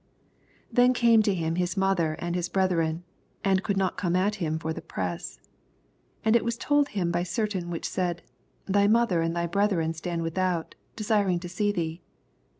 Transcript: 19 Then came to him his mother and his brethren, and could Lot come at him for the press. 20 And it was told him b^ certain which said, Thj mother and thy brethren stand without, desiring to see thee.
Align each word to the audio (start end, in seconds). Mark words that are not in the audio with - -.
19 0.69 0.73
Then 0.73 0.93
came 0.95 1.21
to 1.21 1.31
him 1.35 1.57
his 1.57 1.77
mother 1.77 2.15
and 2.17 2.33
his 2.33 2.49
brethren, 2.49 3.03
and 3.43 3.61
could 3.61 3.77
Lot 3.77 3.97
come 3.97 4.15
at 4.15 4.33
him 4.41 4.57
for 4.57 4.73
the 4.73 4.81
press. 4.81 5.35
20 6.23 6.25
And 6.25 6.35
it 6.35 6.43
was 6.43 6.57
told 6.57 6.87
him 6.89 7.11
b^ 7.11 7.27
certain 7.27 7.69
which 7.69 7.87
said, 7.87 8.23
Thj 8.67 8.89
mother 8.89 9.21
and 9.21 9.35
thy 9.35 9.45
brethren 9.45 9.93
stand 9.93 10.23
without, 10.23 10.73
desiring 10.95 11.37
to 11.41 11.47
see 11.47 11.71
thee. 11.71 12.01